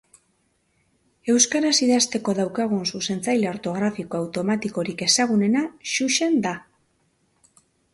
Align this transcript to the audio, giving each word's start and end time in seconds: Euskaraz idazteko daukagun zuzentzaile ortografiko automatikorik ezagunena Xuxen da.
Euskaraz 1.33 1.73
idazteko 1.89 2.35
daukagun 2.41 2.83
zuzentzaile 2.93 3.53
ortografiko 3.53 4.25
automatikorik 4.25 5.09
ezagunena 5.11 5.67
Xuxen 5.97 6.45
da. 6.49 6.61